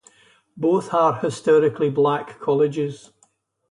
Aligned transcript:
Both 0.57 0.95
are 0.95 1.17
historically 1.19 1.91
black 1.91 2.39
colleges. 2.39 3.11